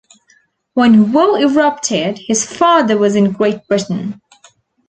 When 0.73 1.11
war 1.13 1.39
erupted, 1.39 2.17
his 2.25 2.43
father 2.43 2.97
was 2.97 3.15
in 3.15 3.33
Great 3.33 3.67
Britain. 3.67 4.19